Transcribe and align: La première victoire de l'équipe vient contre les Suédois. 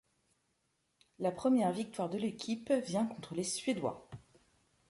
La 1.19 1.31
première 1.31 1.71
victoire 1.71 2.09
de 2.09 2.17
l'équipe 2.17 2.71
vient 2.71 3.05
contre 3.05 3.35
les 3.35 3.43
Suédois. 3.43 4.09